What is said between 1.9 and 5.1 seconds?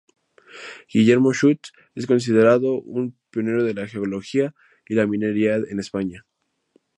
es considerado un pionero de la geología y la